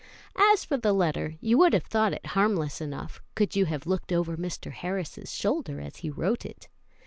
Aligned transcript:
As 0.51 0.65
for 0.65 0.77
the 0.77 0.93
letter, 0.93 1.35
you 1.41 1.59
would 1.59 1.73
have 1.73 1.83
thought 1.83 2.11
it 2.11 2.25
harmless 2.25 2.81
enough 2.81 3.21
could 3.35 3.55
you 3.55 3.65
have 3.65 3.85
looked 3.85 4.11
over 4.11 4.35
Mr. 4.35 4.71
Harris's 4.71 5.31
shoulder 5.31 5.79
as 5.79 5.97
he 5.97 6.09
wrote 6.09 6.43
it. 6.43 6.69